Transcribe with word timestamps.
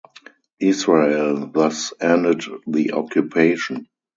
Israel 0.59 1.45
thus 1.51 1.93
ended 2.01 2.41
the 2.65 2.93
occupation. 2.93 3.87